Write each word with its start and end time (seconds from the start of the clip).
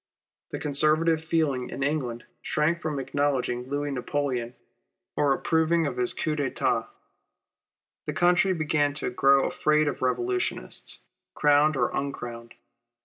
The 0.49 0.57
Conservative 0.57 1.23
feeling 1.23 1.69
in 1.69 1.83
England 1.83 2.25
shrank 2.41 2.81
from 2.81 2.97
acknowledging 2.99 3.59
I 3.59 3.69
ouis 3.69 3.93
Napoleon 3.93 4.55
or 5.15 5.31
approving 5.31 5.85
of 5.85 5.97
his 5.97 6.15
coup 6.15 6.35
d'etat. 6.35 6.89
The 8.07 8.13
country 8.13 8.53
began 8.53 8.95
to 8.95 9.11
grow 9.11 9.45
afraid 9.45 9.87
of 9.87 10.01
revolutionists, 10.01 11.01
crowned 11.35 11.77
or" 11.77 11.91
uncrowned. 11.93 12.55